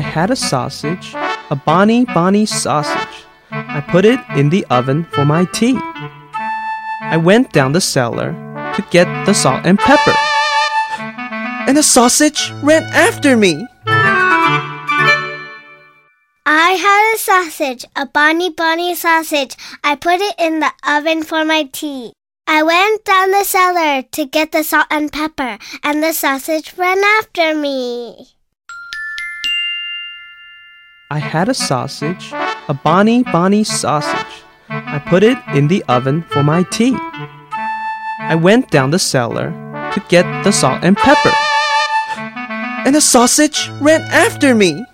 had 0.00 0.30
a 0.30 0.36
sausage, 0.36 1.14
a 1.14 1.56
bonny, 1.56 2.04
bonny 2.04 2.46
sausage. 2.46 3.24
I 3.50 3.80
put 3.80 4.04
it 4.04 4.20
in 4.36 4.50
the 4.50 4.66
oven 4.70 5.04
for 5.04 5.24
my 5.24 5.44
tea. 5.46 5.78
I 7.02 7.16
went 7.16 7.52
down 7.52 7.72
the 7.72 7.80
cellar 7.80 8.32
to 8.74 8.84
get 8.90 9.06
the 9.26 9.34
salt 9.34 9.64
and 9.64 9.78
pepper. 9.78 10.14
And 11.66 11.76
the 11.76 11.82
sausage 11.82 12.52
ran 12.62 12.84
after 12.92 13.36
me. 13.36 13.66
I 16.46 16.72
had 16.72 17.14
a 17.14 17.18
sausage, 17.18 17.84
a 17.96 18.06
bonny, 18.06 18.50
bonny 18.50 18.94
sausage. 18.94 19.56
I 19.84 19.96
put 19.96 20.20
it 20.20 20.34
in 20.38 20.60
the 20.60 20.72
oven 20.86 21.22
for 21.22 21.44
my 21.44 21.64
tea. 21.64 22.12
I 22.46 22.62
went 22.62 23.04
down 23.04 23.30
the 23.30 23.44
cellar 23.44 24.02
to 24.02 24.26
get 24.26 24.50
the 24.52 24.64
salt 24.64 24.86
and 24.90 25.12
pepper, 25.12 25.58
and 25.84 26.02
the 26.02 26.12
sausage 26.12 26.76
ran 26.76 26.98
after 27.18 27.54
me. 27.54 28.34
I 31.12 31.18
had 31.18 31.48
a 31.48 31.54
sausage, 31.54 32.32
a 32.68 32.74
bonny, 32.84 33.24
bonny 33.24 33.64
sausage. 33.64 34.44
I 34.68 35.02
put 35.04 35.24
it 35.24 35.36
in 35.52 35.66
the 35.66 35.82
oven 35.88 36.22
for 36.22 36.44
my 36.44 36.62
tea. 36.70 36.94
I 38.20 38.36
went 38.40 38.70
down 38.70 38.92
the 38.92 39.00
cellar 39.00 39.50
to 39.92 40.04
get 40.08 40.22
the 40.44 40.52
salt 40.52 40.84
and 40.84 40.96
pepper. 40.96 41.32
And 42.86 42.94
the 42.94 43.00
sausage 43.00 43.70
ran 43.80 44.02
after 44.12 44.54
me. 44.54 44.84